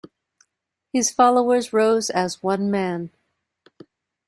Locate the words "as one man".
2.09-3.11